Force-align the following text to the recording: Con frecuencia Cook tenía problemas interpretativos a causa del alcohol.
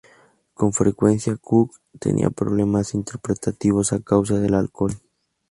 Con 0.55 0.73
frecuencia 0.73 1.37
Cook 1.39 1.79
tenía 1.99 2.31
problemas 2.31 2.95
interpretativos 2.95 3.93
a 3.93 3.99
causa 4.01 4.39
del 4.39 4.55
alcohol. 4.55 4.93